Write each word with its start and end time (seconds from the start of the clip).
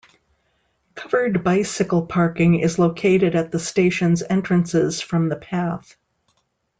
Covered 0.95 1.43
bicycle 1.43 2.07
parking 2.07 2.59
is 2.59 2.79
located 2.79 3.35
at 3.35 3.51
the 3.51 3.59
station's 3.59 4.23
entrances 4.27 4.99
from 4.99 5.29
the 5.29 5.35
path. 5.35 5.95